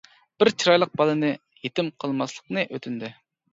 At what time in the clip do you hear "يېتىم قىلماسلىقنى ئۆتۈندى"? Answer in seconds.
1.67-3.15